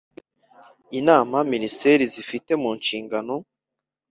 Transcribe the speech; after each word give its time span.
inama 0.99 1.37
Minisiteri 1.53 2.03
zifite 2.13 2.51
munshingano 2.61 3.35